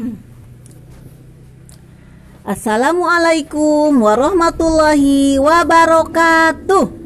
Assalamualaikum 2.52 4.00
warahmatullahi 4.00 5.36
wabarakatuh. 5.36 7.00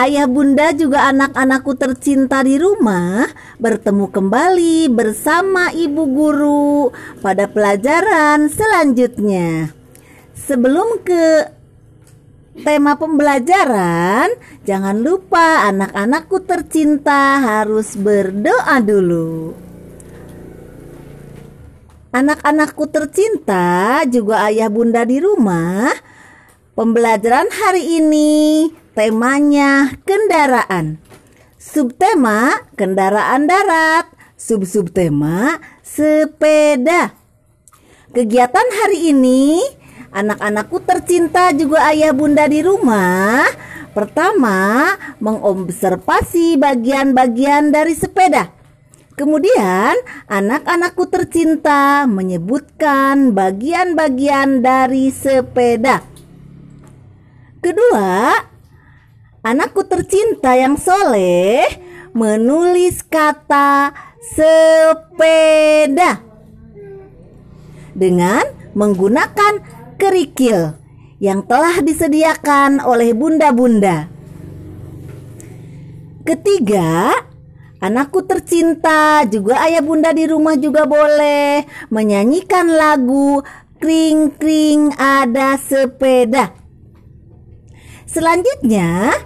Ayah 0.00 0.24
bunda 0.24 0.72
juga 0.72 1.12
anak-anakku 1.12 1.76
tercinta 1.76 2.40
di 2.40 2.56
rumah 2.56 3.28
bertemu 3.60 4.08
kembali 4.08 4.88
bersama 4.88 5.68
ibu 5.76 6.08
guru 6.08 6.88
pada 7.20 7.44
pelajaran 7.52 8.48
selanjutnya. 8.48 9.76
Sebelum 10.32 11.04
ke 11.04 11.52
tema 12.64 12.96
pembelajaran, 12.96 14.32
jangan 14.64 14.96
lupa 15.04 15.68
anak-anakku 15.68 16.48
tercinta 16.48 17.44
harus 17.44 17.92
berdoa 17.92 18.80
dulu. 18.80 19.69
Anak-anakku 22.10 22.90
tercinta, 22.90 24.02
juga 24.10 24.42
ayah 24.50 24.66
bunda 24.66 25.06
di 25.06 25.22
rumah, 25.22 25.94
pembelajaran 26.74 27.46
hari 27.54 28.02
ini 28.02 28.66
temanya 28.98 29.94
kendaraan. 30.02 30.98
Subtema 31.54 32.66
kendaraan 32.74 33.46
darat, 33.46 34.10
sub-subtema 34.34 35.62
sepeda. 35.86 37.14
Kegiatan 38.10 38.68
hari 38.82 39.14
ini 39.14 39.62
anak-anakku 40.10 40.82
tercinta 40.82 41.54
juga 41.54 41.94
ayah 41.94 42.10
bunda 42.10 42.50
di 42.50 42.58
rumah. 42.58 43.46
Pertama, 43.94 44.98
mengobservasi 45.22 46.58
bagian-bagian 46.58 47.70
dari 47.70 47.94
sepeda. 47.94 48.59
Kemudian, 49.18 50.00
anak-anakku 50.30 51.04
tercinta 51.12 52.08
menyebutkan 52.08 53.36
bagian-bagian 53.36 54.64
dari 54.64 55.12
sepeda. 55.12 56.00
Kedua, 57.60 58.32
anakku 59.44 59.84
tercinta 59.84 60.56
yang 60.56 60.80
soleh 60.80 61.68
menulis 62.16 63.04
kata 63.04 63.92
sepeda 64.20 66.24
dengan 67.92 68.44
menggunakan 68.72 69.60
kerikil 70.00 70.80
yang 71.20 71.44
telah 71.44 71.84
disediakan 71.84 72.80
oleh 72.80 73.12
bunda-bunda. 73.12 74.08
Ketiga, 76.24 77.12
anakku 77.80 78.22
tercinta 78.28 79.24
juga 79.26 79.64
ayah 79.64 79.80
bunda 79.80 80.12
di 80.12 80.28
rumah 80.28 80.54
juga 80.60 80.84
boleh 80.84 81.64
menyanyikan 81.88 82.68
lagu 82.68 83.40
kring 83.80 84.36
kring 84.36 84.92
ada 85.00 85.56
sepeda. 85.56 86.52
Selanjutnya, 88.04 89.16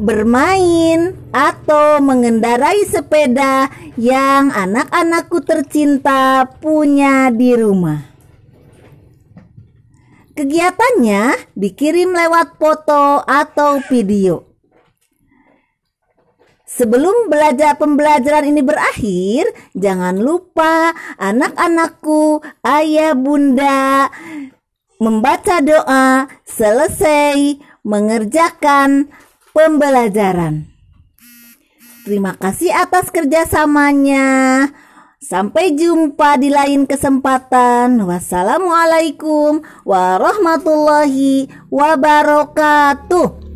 bermain 0.00 1.18
atau 1.32 1.98
mengendarai 2.00 2.86
sepeda 2.86 3.68
yang 3.98 4.48
anak-anakku 4.54 5.42
tercinta 5.44 6.48
punya 6.60 7.28
di 7.28 7.52
rumah. 7.58 8.06
Kegiatannya 10.36 11.52
dikirim 11.52 12.16
lewat 12.16 12.56
foto 12.56 13.20
atau 13.20 13.82
video. 13.88 14.49
Sebelum 16.70 17.26
belajar 17.26 17.74
pembelajaran 17.82 18.46
ini 18.46 18.62
berakhir, 18.62 19.50
jangan 19.74 20.22
lupa 20.22 20.94
anak-anakku, 21.18 22.46
ayah, 22.62 23.18
bunda 23.18 24.06
membaca 25.02 25.58
doa 25.58 26.30
selesai 26.46 27.58
mengerjakan 27.82 29.10
pembelajaran. 29.50 30.70
Terima 32.06 32.38
kasih 32.38 32.70
atas 32.70 33.10
kerjasamanya. 33.10 34.70
Sampai 35.20 35.76
jumpa 35.76 36.40
di 36.40 36.48
lain 36.48 36.88
kesempatan. 36.88 37.98
Wassalamualaikum 37.98 39.60
warahmatullahi 39.84 41.50
wabarakatuh. 41.68 43.49